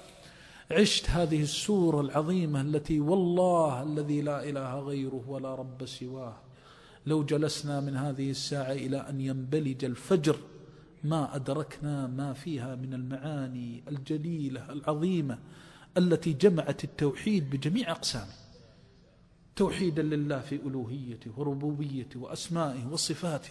عشت 0.72 1.10
هذه 1.10 1.42
السورة 1.42 2.02
العظيمة 2.02 2.62
التي 2.62 3.00
والله 3.00 3.84
الذي 3.84 4.22
لا 4.22 4.50
إله 4.50 4.80
غيره 4.80 5.24
ولا 5.28 5.56
رب 5.56 5.86
سواه. 5.86 6.36
لو 7.06 7.24
جلسنا 7.24 7.80
من 7.80 7.98
هذه 7.98 8.32
الساعة 8.32 8.72
إلى 8.72 8.98
أن 8.98 9.22
ينبلج 9.22 9.86
الفجر 9.86 10.36
ما 11.04 11.36
أدركنا 11.36 12.08
ما 12.08 12.34
فيها 12.34 12.76
من 12.76 12.94
المعاني 12.94 13.84
الجليلة 13.88 14.72
العظيمة. 14.72 15.40
التي 15.98 16.34
جمعت 16.34 16.84
التوحيد 16.84 17.50
بجميع 17.50 17.92
أقسامه. 17.92 18.34
توحيدا 19.56 20.02
لله 20.02 20.40
في 20.40 20.56
ألوهيته 20.56 21.32
وربوبيته 21.38 22.20
وأسمائه 22.20 22.88
وصفاته. 22.92 23.50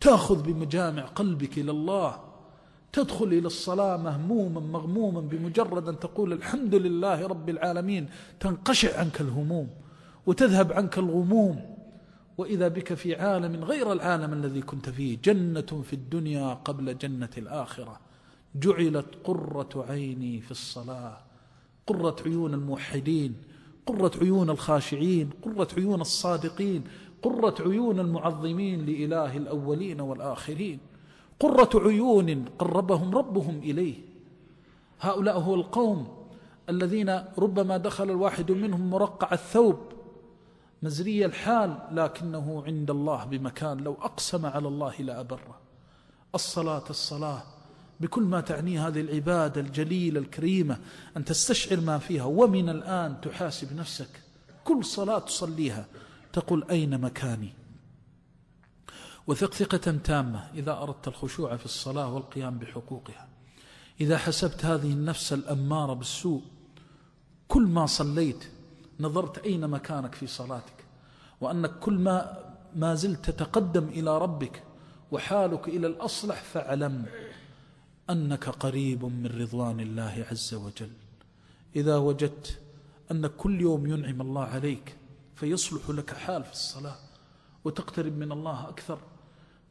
تأخذ 0.00 0.42
بمجامع 0.42 1.02
قلبك 1.02 1.58
إلى 1.58 1.70
الله. 1.70 2.20
تدخل 2.92 3.26
إلى 3.26 3.46
الصلاة 3.46 3.96
مهموما 3.96 4.60
مغموما 4.60 5.20
بمجرد 5.20 5.88
أن 5.88 5.98
تقول 5.98 6.32
الحمد 6.32 6.74
لله 6.74 7.26
رب 7.26 7.48
العالمين. 7.48 8.08
تنقشع 8.40 8.98
عنك 8.98 9.20
الهموم 9.20 9.68
وتذهب 10.26 10.72
عنك 10.72 10.98
الغموم. 10.98 11.76
وإذا 12.38 12.68
بك 12.68 12.94
في 12.94 13.14
عالم 13.14 13.64
غير 13.64 13.92
العالم 13.92 14.32
الذي 14.32 14.62
كنت 14.62 14.90
فيه 14.90 15.18
جنة 15.24 15.82
في 15.82 15.92
الدنيا 15.92 16.54
قبل 16.54 16.98
جنة 16.98 17.30
الآخرة. 17.38 18.00
جعلت 18.54 19.06
قرة 19.24 19.86
عيني 19.88 20.40
في 20.40 20.50
الصلاة. 20.50 21.27
قرة 21.88 22.16
عيون 22.26 22.54
الموحدين 22.54 23.34
قرة 23.86 24.10
عيون 24.22 24.50
الخاشعين 24.50 25.30
قرة 25.42 25.68
عيون 25.76 26.00
الصادقين 26.00 26.84
قرة 27.22 27.54
عيون 27.60 28.00
المعظمين 28.00 28.86
لإله 28.86 29.36
الأولين 29.36 30.00
والآخرين. 30.00 30.78
قرة 31.40 31.70
عيون 31.74 32.44
قربهم 32.58 33.14
ربهم 33.14 33.58
إليه. 33.58 33.94
هؤلاء 35.00 35.38
هو 35.38 35.54
القوم 35.54 36.08
الذين 36.68 37.10
ربما 37.38 37.76
دخل 37.76 38.10
الواحد 38.10 38.52
منهم 38.52 38.90
مرقع 38.90 39.32
الثوب 39.32 39.78
مزري 40.82 41.24
الحال 41.24 41.78
لكنه 41.92 42.62
عند 42.66 42.90
الله 42.90 43.24
بمكان 43.24 43.78
لو 43.78 43.92
أقسم 43.92 44.46
على 44.46 44.68
الله 44.68 44.94
لأبره. 44.98 45.58
الصلاة 46.34 46.84
الصلاة 46.90 47.42
بكل 48.00 48.22
ما 48.22 48.40
تعنيه 48.40 48.88
هذه 48.88 49.00
العبادة 49.00 49.60
الجليلة 49.60 50.20
الكريمة 50.20 50.78
أن 51.16 51.24
تستشعر 51.24 51.80
ما 51.80 51.98
فيها 51.98 52.24
ومن 52.24 52.68
الآن 52.68 53.20
تحاسب 53.20 53.76
نفسك. 53.76 54.22
كل 54.64 54.84
صلاة 54.84 55.18
تصليها 55.18 55.86
تقول 56.32 56.64
أين 56.70 57.00
مكاني؟ 57.00 57.52
وثق 59.26 59.54
ثقة 59.54 59.98
تامة 60.04 60.50
إذا 60.54 60.72
أردت 60.72 61.08
الخشوع 61.08 61.56
في 61.56 61.64
الصلاة 61.64 62.14
والقيام 62.14 62.58
بحقوقها. 62.58 63.28
إذا 64.00 64.18
حسبت 64.18 64.64
هذه 64.64 64.92
النفس 64.92 65.32
الأمارة 65.32 65.92
بالسوء 65.92 66.42
كل 67.48 67.62
ما 67.62 67.86
صليت 67.86 68.48
نظرت 69.00 69.38
أين 69.38 69.68
مكانك 69.68 70.14
في 70.14 70.26
صلاتك. 70.26 70.84
وأنك 71.40 71.78
كل 71.78 71.98
ما 71.98 72.38
ما 72.76 72.94
زلت 72.94 73.30
تتقدم 73.30 73.88
إلى 73.88 74.18
ربك 74.18 74.62
وحالك 75.10 75.68
إلى 75.68 75.86
الأصلح 75.86 76.42
فاعلم. 76.42 77.06
أنك 78.10 78.48
قريب 78.48 79.04
من 79.04 79.26
رضوان 79.26 79.80
الله 79.80 80.26
عز 80.30 80.54
وجل. 80.54 80.90
إذا 81.76 81.96
وجدت 81.96 82.58
أن 83.10 83.26
كل 83.26 83.60
يوم 83.60 83.86
ينعم 83.86 84.20
الله 84.20 84.44
عليك 84.44 84.96
فيصلح 85.34 85.90
لك 85.90 86.14
حال 86.14 86.44
في 86.44 86.52
الصلاة 86.52 86.96
وتقترب 87.64 88.18
من 88.18 88.32
الله 88.32 88.68
أكثر 88.68 88.98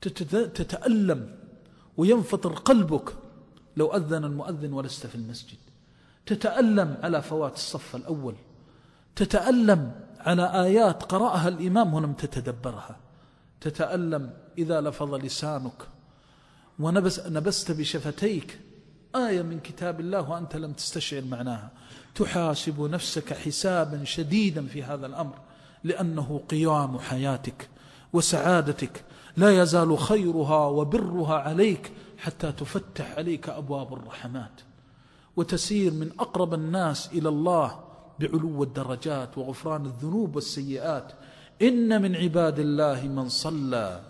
تتألم 0.02 1.36
وينفطر 1.98 2.54
قلبك 2.54 3.14
لو 3.78 3.88
أذن 3.94 4.24
المؤذن 4.24 4.74
ولست 4.74 5.08
في 5.08 5.16
المسجد. 5.16 5.58
تتألم 6.26 6.98
على 7.04 7.22
فوات 7.22 7.56
الصف 7.56 7.96
الأول. 7.96 8.36
تتألم 9.16 9.92
على 10.20 10.64
آيات 10.64 11.04
قرأها 11.04 11.48
الإمام 11.48 11.94
ولم 11.94 12.14
تتدبرها. 12.14 13.00
تتألم 13.62 14.34
إذا 14.58 14.82
لفظ 14.82 15.14
لسانك 15.14 15.88
ونبست 16.80 17.72
بشفتيك. 17.72 18.60
آية 19.16 19.42
من 19.42 19.60
كتاب 19.60 20.00
الله 20.00 20.30
وأنت 20.30 20.56
لم 20.56 20.74
تستشعر 20.74 21.22
معناها. 21.22 21.72
تحاسب 22.16 22.82
نفسك 22.82 23.34
حسابا 23.34 24.04
شديدا 24.04 24.66
في 24.68 24.84
هذا 24.84 25.06
الأمر 25.06 25.34
لأنه 25.84 26.42
قيام 26.50 27.00
حياتك 27.00 27.70
وسعادتك. 28.14 29.04
لا 29.38 29.62
يزال 29.62 29.98
خيرها 29.98 30.66
وبرها 30.66 31.36
عليك 31.36 31.92
حتى 32.18 32.52
تفتح 32.52 33.18
عليك 33.18 33.50
أبواب 33.50 33.94
الرحمات. 33.94 34.62
وتسير 35.36 35.94
من 35.94 36.12
أقرب 36.20 36.54
الناس 36.54 37.10
إلى 37.14 37.30
الله 37.30 37.80
بعلو 38.20 38.64
الدرجات 38.64 39.38
وغفران 39.38 39.86
الذنوب 39.86 40.36
والسيئات. 40.36 41.12
إن 41.62 42.02
من 42.02 42.16
عباد 42.16 42.60
الله 42.60 43.08
من 43.08 43.30
صلى 43.30 44.02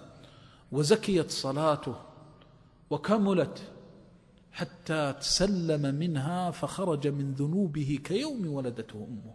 وزكيت 0.72 1.32
صلاته 1.32 1.96
وكملت 2.90 3.62
حتى 4.52 5.14
تسلم 5.20 5.96
منها 5.96 6.52
فخرج 6.52 7.08
من 7.08 7.34
ذنوبه 7.34 8.00
كيوم 8.04 8.48
ولدته 8.48 8.96
أمه. 8.96 9.34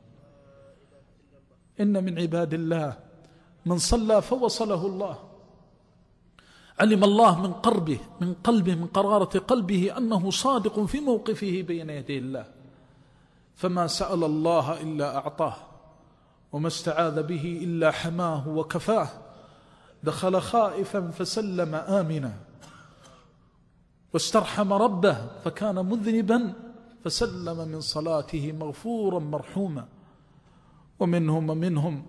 إن 1.80 2.04
من 2.04 2.18
عباد 2.18 2.54
الله 2.54 2.98
من 3.66 3.78
صلى 3.78 4.22
فوصله 4.22 4.86
الله. 4.86 5.18
علم 6.80 7.04
الله 7.04 7.40
من 7.40 7.52
قربه 7.52 7.98
من 8.20 8.34
قلبه 8.34 8.74
من 8.74 8.86
قرارة 8.86 9.38
قلبه 9.38 9.96
أنه 9.96 10.30
صادق 10.30 10.84
في 10.84 11.00
موقفه 11.00 11.62
بين 11.62 11.90
يدي 11.90 12.18
الله. 12.18 12.46
فما 13.54 13.86
سأل 13.86 14.24
الله 14.24 14.80
إلا 14.80 15.16
أعطاه 15.16 15.56
وما 16.52 16.68
استعاذ 16.68 17.22
به 17.22 17.60
إلا 17.62 17.90
حماه 17.90 18.48
وكفاه. 18.48 19.08
دخل 20.02 20.40
خائفا 20.40 21.10
فسلم 21.10 21.74
آمنا. 21.74 22.51
واسترحم 24.12 24.72
ربه 24.72 25.16
فكان 25.44 25.74
مذنبا 25.74 26.52
فسلم 27.04 27.68
من 27.68 27.80
صلاته 27.80 28.52
مغفورا 28.52 29.18
مرحوما. 29.18 29.88
ومنهم 31.00 31.50
ومنهم 31.50 32.04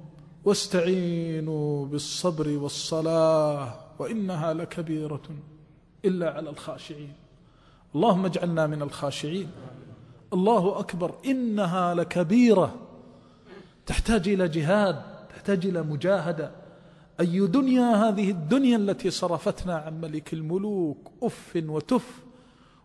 واستعينوا 0.45 1.85
بالصبر 1.85 2.57
والصلاة 2.57 3.75
وإنها 3.99 4.53
لكبيرة 4.53 5.21
إلا 6.05 6.33
على 6.33 6.49
الخاشعين. 6.49 7.13
اللهم 7.95 8.25
اجعلنا 8.25 8.67
من 8.67 8.81
الخاشعين. 8.81 9.51
الله 10.33 10.79
أكبر 10.79 11.15
إنها 11.25 11.93
لكبيرة. 11.93 12.75
تحتاج 13.85 14.29
إلى 14.29 14.47
جهاد 14.47 15.01
تحتاج 15.29 15.65
إلى 15.65 15.81
مجاهدة. 15.81 16.62
أي 17.19 17.47
دنيا 17.47 17.95
هذه 17.95 18.31
الدنيا 18.31 18.77
التي 18.77 19.09
صرفتنا 19.09 19.75
عن 19.75 20.01
ملك 20.01 20.33
الملوك 20.33 21.11
أف 21.23 21.51
وتف 21.55 22.23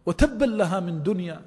وتبا 0.07 0.45
لها 0.45 0.81
من 0.81 1.03
دنيا. 1.03 1.41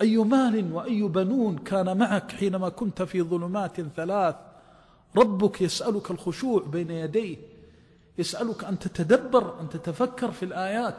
أي 0.00 0.16
مال 0.16 0.72
وأي 0.72 1.02
بنون 1.02 1.58
كان 1.58 1.96
معك 1.98 2.32
حينما 2.32 2.68
كنت 2.68 3.02
في 3.02 3.22
ظلمات 3.22 3.80
ثلاث؟ 3.80 4.34
ربك 5.16 5.62
يسألك 5.62 6.10
الخشوع 6.10 6.62
بين 6.62 6.90
يديه 6.90 7.36
يسألك 8.18 8.64
أن 8.64 8.78
تتدبر 8.78 9.60
أن 9.60 9.68
تتفكر 9.68 10.30
في 10.30 10.44
الآيات. 10.44 10.96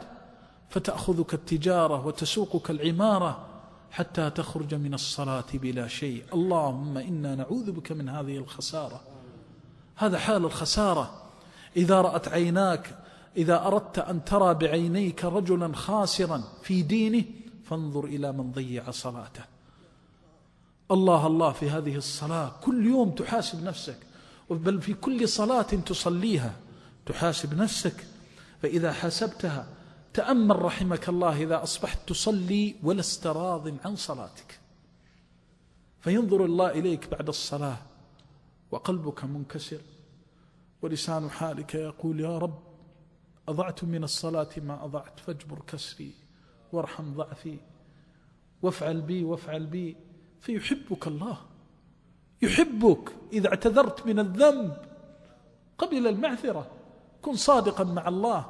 فتأخذك 0.70 1.34
التجارة 1.34 2.06
وتسوقك 2.06 2.70
العمارة 2.72 3.46
حتى 3.92 4.30
تخرج 4.30 4.76
من 4.76 4.94
الصلاة 4.94 5.46
بلا 5.54 5.88
شيء. 5.88 6.24
اللهم 6.34 6.98
إنا 6.98 7.36
نعوذ 7.36 7.72
بك 7.72 7.92
من 7.92 8.10
هذه 8.10 8.38
الخسارة. 8.38 9.15
هذا 9.96 10.20
حال 10.20 10.46
الخسارة. 10.46 11.22
إذا 11.78 12.02
رأت 12.02 12.28
عيناك 12.28 12.98
إذا 13.38 13.68
أردت 13.68 14.00
أن 14.00 14.26
ترى 14.26 14.54
بعينيك 14.54 15.26
رجلا 15.26 15.76
خاسرا 15.76 16.44
في 16.64 16.82
دينه 16.82 17.24
فانظر 17.66 18.06
إلى 18.06 18.32
من 18.32 18.52
ضيع 18.52 18.92
صلاته. 18.92 19.44
الله 20.92 21.28
الله 21.28 21.52
في 21.52 21.70
هذه 21.70 21.96
الصلاة. 21.96 22.52
كل 22.64 22.86
يوم 22.86 23.10
تحاسب 23.10 23.64
نفسك. 23.64 23.98
بل 24.50 24.82
في 24.82 24.94
كل 24.94 25.30
صلاة 25.30 25.62
تصليها 25.62 26.54
تحاسب 27.06 27.54
نفسك. 27.54 28.06
فإذا 28.62 28.94
حاسبتها 28.94 29.68
تأمل 30.14 30.62
رحمك 30.62 31.10
الله 31.10 31.44
إذا 31.44 31.64
أصبحت 31.64 32.00
تصلي 32.08 32.76
ولست 32.84 33.28
راض 33.28 33.74
عن 33.86 33.96
صلاتك. 33.96 34.60
فينظر 36.02 36.46
الله 36.46 36.70
إليك 36.70 37.10
بعد 37.12 37.28
الصلاة. 37.28 37.78
وقلبك 38.72 39.24
منكسر 39.24 39.82
ولسان 40.82 41.30
حالك 41.30 41.76
يقول 41.76 42.20
يا 42.20 42.38
رب 42.38 42.60
أضعت 43.48 43.84
من 43.84 44.04
الصلاة 44.04 44.50
ما 44.58 44.86
أضعت 44.86 45.20
فاجبر 45.20 45.60
كسري 45.68 46.12
وارحم 46.72 47.14
ضعفي 47.14 47.58
وافعل 48.62 49.02
بي 49.02 49.24
وافعل 49.24 49.66
بي 49.66 49.98
فيحبك 50.42 51.08
الله. 51.08 51.38
يحبك 52.42 53.12
إذا 53.34 53.50
اعتذرت 53.50 54.06
من 54.06 54.20
الذنب 54.20 54.78
قبل 55.78 56.08
المعذرة. 56.08 56.72
كن 57.22 57.36
صادقا 57.36 57.84
مع 57.84 58.08
الله 58.08 58.46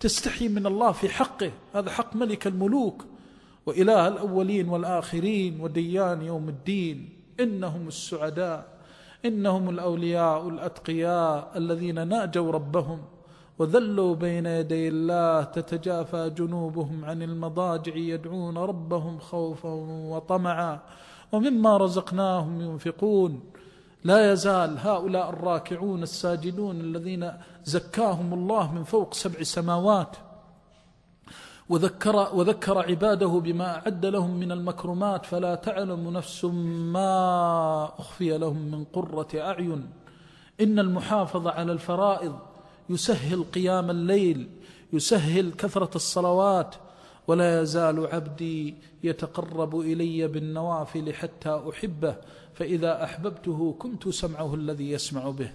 تستحي 0.00 0.48
من 0.48 0.66
الله 0.66 0.92
في 0.92 1.08
حقه. 1.08 1.52
هذا 1.74 1.90
حق 1.90 2.16
ملك 2.16 2.46
الملوك 2.46 3.04
وإله 3.66 4.08
الأولين 4.08 4.68
والآخرين 4.68 5.60
وديان 5.60 6.22
يوم 6.22 6.48
الدين. 6.48 7.08
إنهم 7.40 7.88
السعداء. 7.88 8.79
إنهم 9.24 9.70
الأولياء 9.70 10.48
الأتقياء 10.48 11.50
الذين 11.56 12.08
ناجوا 12.08 12.52
ربهم 12.52 13.02
وذلوا 13.58 14.14
بين 14.14 14.46
يدي 14.46 14.88
الله 14.88 15.42
تتجافى 15.42 16.30
جنوبهم 16.30 17.04
عن 17.04 17.22
المضاجع 17.22 17.96
يدعون 17.96 18.58
ربهم 18.58 19.18
خوفا 19.18 19.68
وطمعا 20.12 20.78
ومما 21.32 21.76
رزقناهم 21.76 22.60
ينفقون. 22.60 23.40
لا 24.04 24.32
يزال 24.32 24.78
هؤلاء 24.78 25.30
الراكعون 25.30 26.02
الساجدون 26.02 26.80
الذين 26.80 27.32
زكاهم 27.64 28.34
الله 28.34 28.74
من 28.74 28.84
فوق 28.84 29.14
سبع 29.14 29.42
سماوات. 29.42 30.16
وذكر, 31.70 32.34
وذكر 32.34 32.78
عباده 32.78 33.26
بما 33.26 33.76
أعد 33.76 34.06
لهم 34.06 34.40
من 34.40 34.52
المكرمات 34.52 35.26
فلا 35.26 35.54
تعلم 35.54 36.10
نفس 36.10 36.44
ما 36.44 37.84
أخفي 37.98 38.38
لهم 38.38 38.70
من 38.70 38.84
قرة 38.84 39.28
أعين. 39.34 39.90
إن 40.60 40.78
المحافظة 40.78 41.50
على 41.50 41.72
الفرائض 41.72 42.38
يسهل 42.88 43.44
قيام 43.44 43.90
الليل 43.90 44.48
يسهل 44.92 45.52
كثرة 45.52 45.90
الصلوات 45.94 46.74
ولا 47.26 47.62
يزال 47.62 48.06
عبدي 48.06 48.74
يتقرب 49.04 49.80
إلي 49.80 50.28
بالنوافل 50.28 51.14
حتى 51.14 51.62
أحبه 51.70 52.16
فإذا 52.54 53.04
أحببته 53.04 53.76
كنت 53.78 54.08
سمعه 54.08 54.54
الذي 54.54 54.90
يسمع 54.90 55.30
به. 55.30 55.52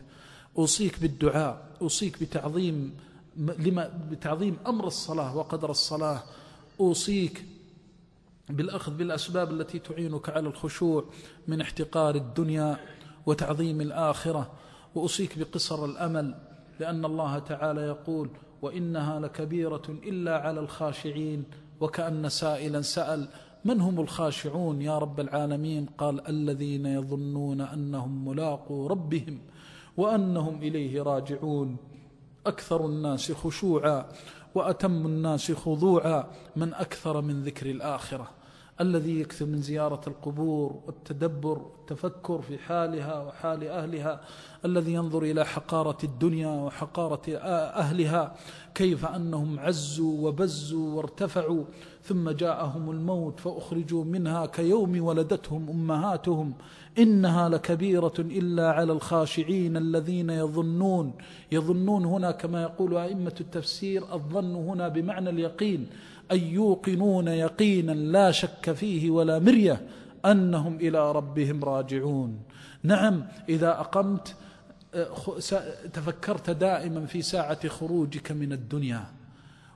أوصيك 0.58 1.00
بالدعاء 1.00 1.66
أوصيك 1.82 2.24
بتعظيم 2.24 2.96
لما 3.38 4.08
بتعظيم 4.12 4.58
أمر 4.68 4.88
الصلاة 4.88 5.38
وقدر 5.38 5.72
الصلاة 5.72 6.24
أوصيك 6.80 7.46
بالأخذ 8.50 8.94
بالأسباب 8.98 9.52
التي 9.52 9.80
تعينك 9.80 10.30
على 10.30 10.48
الخشوع 10.48 11.06
من 11.48 11.62
احتقار 11.62 12.16
الدنيا 12.16 12.78
وتعظيم 13.26 13.82
الآخرة. 13.82 14.52
وأوصيك 14.96 15.40
بقصر 15.40 15.86
الأمل 15.86 16.36
لأن 16.80 17.06
الله 17.06 17.40
تعالى 17.40 17.82
يقول 17.82 18.30
وإنها 18.62 19.20
لكبيرة 19.20 19.84
إلا 19.90 20.38
على 20.40 20.60
الخاشعين 20.60 21.44
وكأن 21.80 22.30
سائلا 22.30 22.82
سأل 22.82 23.28
من 23.66 23.82
هم 23.82 24.00
الخاشعون 24.00 24.82
يا 24.82 24.98
رب 24.98 25.20
العالمين؟ 25.20 25.86
قال 25.98 26.28
الذين 26.28 26.86
يظنون 26.86 27.62
أنهم 27.62 28.28
ملاقوا 28.28 28.90
ربهم 28.90 29.42
وأنهم 29.98 30.58
إليه 30.62 31.02
راجعون. 31.02 31.78
أكثر 32.48 32.86
الناس 32.86 33.32
خشوعا 33.32 34.06
وأتم 34.56 35.06
الناس 35.06 35.52
خضوعا 35.52 36.28
من 36.56 36.74
أكثر 36.74 37.22
من 37.22 37.44
ذكر 37.44 37.66
الآخرة. 37.66 38.35
الذي 38.82 39.20
يكثر 39.20 39.46
من 39.46 39.62
زيارة 39.62 40.02
القبور 40.08 40.82
والتدبر 40.88 41.58
والتفكر 41.58 42.42
في 42.42 42.58
حالها 42.58 43.20
وحال 43.22 43.68
أهلها 43.68 44.22
الذي 44.66 44.94
ينظر 44.94 45.24
إلى 45.24 45.46
حقارة 45.46 45.98
الدنيا 46.04 46.48
وحقارة 46.48 47.22
أهلها 47.38 48.36
كيف 48.76 49.06
أنهم 49.06 49.60
عزوا 49.60 50.28
وبزوا 50.28 50.96
وارتفعوا 50.96 51.64
ثم 52.04 52.30
جاءهم 52.30 52.92
الموت 52.92 53.40
فأخرجوا 53.40 54.04
منها 54.04 54.46
كيوم 54.46 55.04
ولدتهم 55.04 55.70
أمهاتهم. 55.70 56.54
إنها 56.98 57.50
لكبيرة 57.50 58.14
إلا 58.20 58.72
على 58.72 58.94
الخاشعين 58.94 59.78
الذين 59.78 60.30
يظنون 60.30 61.14
يظنون 61.52 62.06
هنا 62.06 62.32
كما 62.32 62.62
يقول 62.62 62.98
أئمة 62.98 63.36
التفسير 63.42 64.14
الظن 64.14 64.56
هنا 64.56 64.88
بمعنى 64.88 65.30
اليقين. 65.30 65.88
أن 66.32 66.40
يوقنون 66.40 67.28
يقينا 67.28 67.92
لا 67.92 68.32
شك 68.32 68.72
فيه 68.72 69.12
ولا 69.12 69.40
مرية 69.40 69.88
أنهم 70.26 70.76
إلى 70.76 71.12
ربهم 71.12 71.64
راجعون. 71.64 72.40
نعم 72.84 73.28
إذا 73.50 73.80
أقمت 73.80 74.36
تفكرت 75.94 76.50
دائما 76.50 77.06
في 77.06 77.22
ساعة 77.22 77.68
خروجك 77.68 78.32
من 78.32 78.54
الدنيا 78.54 79.06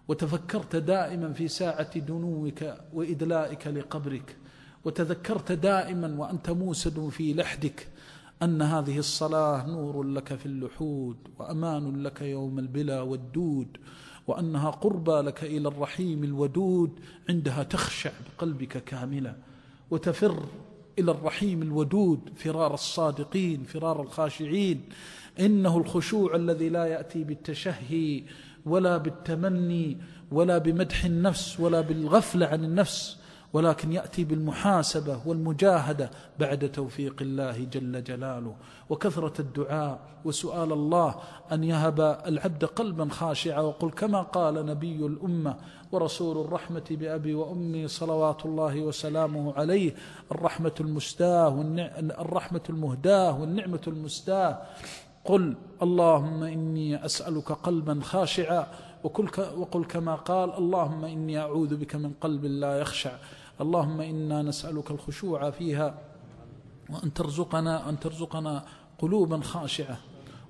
وتفكرت 0.07 0.75
دائما 0.75 1.33
في 1.33 1.47
ساعة 1.47 1.99
دنوك 1.99 2.63
وإدلائك 2.93 3.67
لقبرك 3.67 4.35
وتذكرت 4.85 5.51
دائما 5.51 6.15
وأنت 6.17 6.49
موسد 6.49 7.09
في 7.09 7.33
لحدك 7.33 7.87
أن 8.41 8.61
هذه 8.61 8.97
الصلاة 8.97 9.67
نور 9.67 10.03
لك 10.03 10.35
في 10.35 10.45
اللحود 10.45 11.17
وأمان 11.39 12.03
لك 12.03 12.21
يوم 12.21 12.59
البلا 12.59 13.01
والدود 13.01 13.77
وأنها 14.29 14.69
قربى 14.69 15.11
لك 15.11 15.43
إلى 15.43 15.67
الرحيم 15.67 16.23
الودود 16.23 16.99
عندها 17.29 17.63
تخشع 17.63 18.11
بقلبك 18.25 18.83
كاملا 18.83 19.35
وتفر 19.91 20.43
إلى 20.99 21.11
الرحيم 21.11 21.61
الودود 21.61 22.19
فرار 22.35 22.73
الصادقين 22.73 23.63
فرار 23.63 24.01
الخاشعين. 24.01 24.81
إنه 25.39 25.77
الخشوع 25.77 26.35
الذي 26.35 26.69
لا 26.69 26.85
يأتي 26.85 27.23
بالتشهي 27.23 28.23
ولا 28.65 28.97
بالتمني 28.97 29.97
ولا 30.31 30.57
بمدح 30.57 31.05
النفس 31.05 31.59
ولا 31.59 31.81
بالغفلة 31.81 32.45
عن 32.45 32.63
النفس. 32.63 33.18
ولكن 33.53 33.91
يأتي 33.93 34.23
بالمحاسبة 34.23 35.19
والمجاهدة 35.25 36.11
بعد 36.39 36.71
توفيق 36.71 37.15
الله 37.21 37.63
جل 37.63 38.03
جلاله. 38.03 38.55
وكثرة 38.89 39.41
الدعاء 39.41 39.99
وسؤال 40.25 40.73
الله 40.73 41.15
أن 41.51 41.63
يهب 41.63 42.21
العبد 42.27 42.65
قلبا 42.65 43.09
خاشعا 43.09 43.61
وقل 43.61 43.89
كما 43.89 44.21
قال 44.21 44.65
نبي 44.65 45.05
الأمة 45.05 45.55
ورسول 45.91 46.45
الرحمة 46.45 46.83
بأبي 46.91 47.33
وأمي 47.33 47.87
صلوات 47.87 48.45
الله 48.45 48.81
وسلامه 48.81 49.53
عليه 49.53 49.95
الرحمة 50.31 50.71
المستاة 50.79 51.61
الرحمة 52.19 52.61
المهداة 52.69 53.39
والنعمة 53.41 53.81
المستاة. 53.87 54.61
قل 55.25 55.55
اللهم 55.81 56.43
إني 56.43 57.05
أسألك 57.05 57.51
قلبا 57.51 57.99
خاشعا 58.03 58.67
وقل 59.57 59.85
كما 59.85 60.15
قال 60.15 60.53
اللهم 60.53 61.05
إني 61.05 61.39
أعوذ 61.39 61.75
بك 61.75 61.95
من 61.95 62.11
قلب 62.21 62.45
لا 62.45 62.79
يخشع. 62.79 63.11
اللهم 63.61 64.01
إنا 64.01 64.41
نسألك 64.41 64.91
الخشوع 64.91 65.51
فيها 65.51 65.99
وأن 66.89 67.13
ترزقنا 67.13 67.89
أن 67.89 67.99
ترزقنا 67.99 68.65
قلوبا 68.99 69.41
خاشعة 69.41 69.97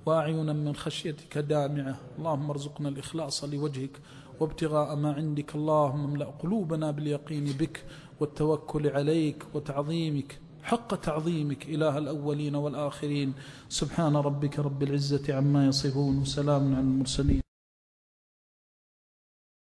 وأعينا 0.06 0.54
من 0.54 0.76
خشيتك 0.76 1.38
دامعة. 1.38 1.96
اللهم 2.18 2.50
ارزقنا 2.50 2.90
الإخلاص 2.90 3.44
لوجهك 3.44 4.00
وابتغاء 4.40 4.96
ما 4.96 5.14
عندك. 5.14 5.56
اللهم 5.56 6.04
املأ 6.04 6.26
قلوبنا 6.26 6.92
باليقين 6.92 7.46
بك 7.60 7.86
والتوكل 8.20 8.88
عليك 8.88 9.46
وتعظيمك. 9.54 10.40
حق 10.64 10.96
تعظيمك 10.96 11.66
إله 11.66 11.98
الأولين 11.98 12.56
والآخرين. 12.56 13.34
سبحان 13.70 14.16
ربك 14.16 14.60
رب 14.60 14.84
العزة 14.84 15.36
عما 15.36 15.68
يصفون 15.68 16.22
وسلام 16.22 16.76
على 16.76 16.80
المرسلين. 16.80 17.49